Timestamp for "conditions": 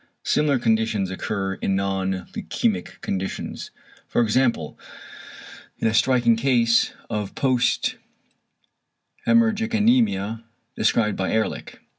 0.57-1.11, 3.01-3.69